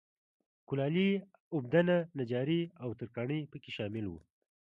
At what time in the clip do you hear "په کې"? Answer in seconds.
3.51-3.71